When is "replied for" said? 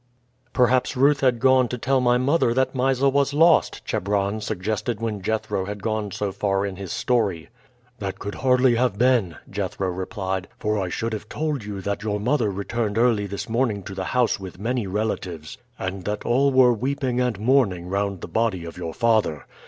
9.91-10.81